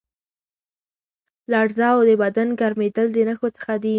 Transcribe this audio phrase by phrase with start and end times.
[1.51, 3.89] لړزه او د بدن ګرمېدل د نښو څخه دي.